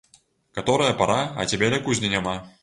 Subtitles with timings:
[0.59, 2.35] Каторая пара, а цябе ля кузні няма.